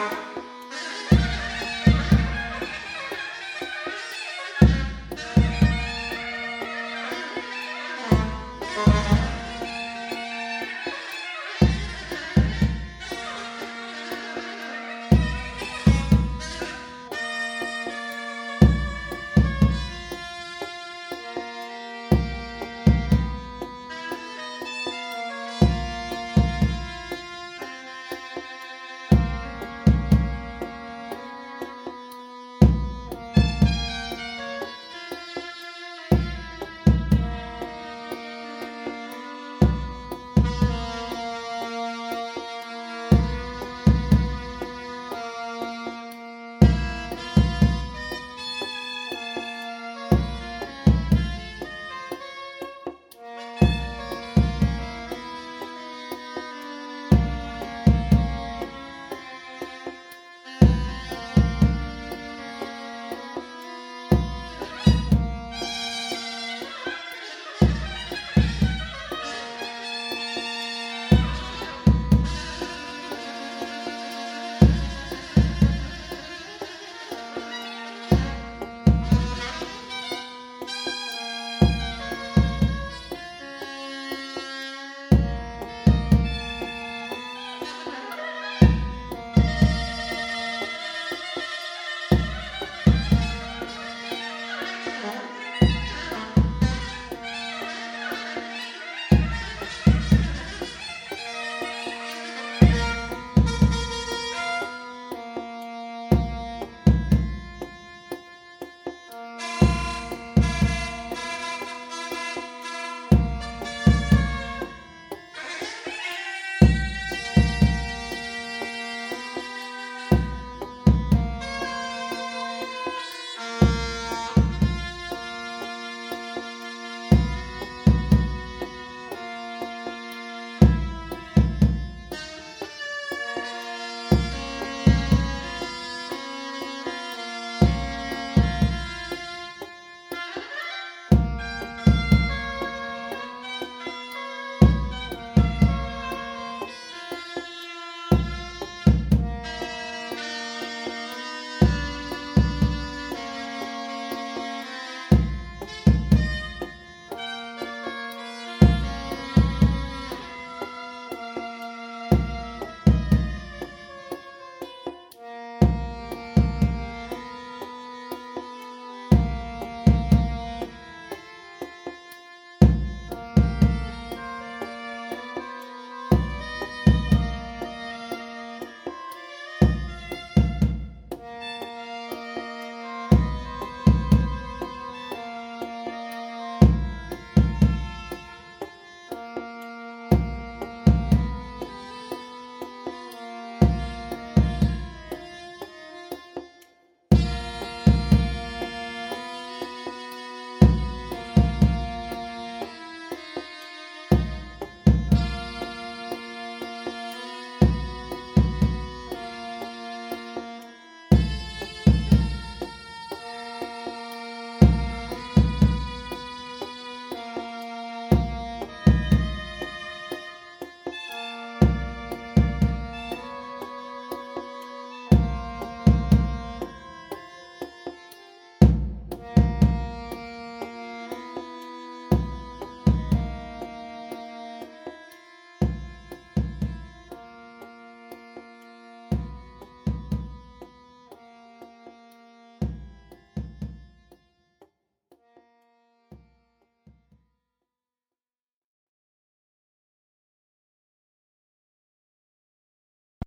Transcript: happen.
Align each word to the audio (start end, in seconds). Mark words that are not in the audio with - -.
happen. 0.00 0.29